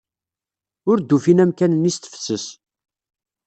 Ur 0.89 0.97
d-ufin 0.99 1.43
amkan-nni 1.43 1.91
s 1.95 1.97
tefses. 1.97 2.45